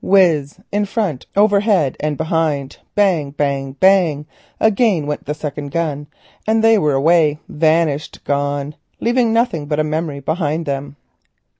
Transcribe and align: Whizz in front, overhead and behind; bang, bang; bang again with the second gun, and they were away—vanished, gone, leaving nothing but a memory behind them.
Whizz 0.03 0.57
in 0.71 0.85
front, 0.85 1.27
overhead 1.35 1.95
and 1.99 2.17
behind; 2.17 2.77
bang, 2.95 3.29
bang; 3.29 3.73
bang 3.73 4.25
again 4.59 5.05
with 5.05 5.25
the 5.25 5.35
second 5.35 5.69
gun, 5.69 6.07
and 6.47 6.63
they 6.63 6.79
were 6.79 6.93
away—vanished, 6.93 8.23
gone, 8.23 8.73
leaving 8.99 9.31
nothing 9.31 9.67
but 9.67 9.79
a 9.79 9.83
memory 9.83 10.19
behind 10.19 10.65
them. 10.65 10.95